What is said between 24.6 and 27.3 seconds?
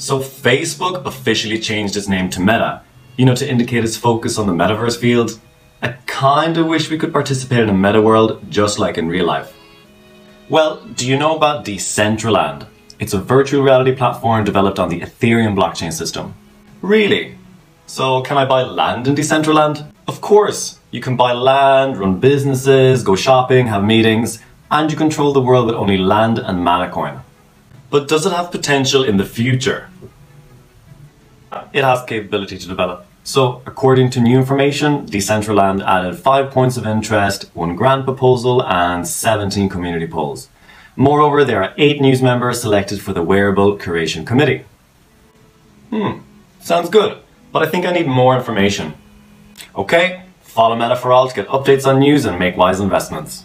and you control the world with only land and mana coin.